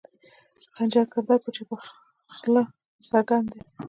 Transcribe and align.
خنجر 0.75 1.05
کردار 1.13 1.39
پۀ 1.43 1.49
چپه 1.55 1.75
خله 2.35 2.63
څرګند 3.07 3.47
دے 3.51 3.59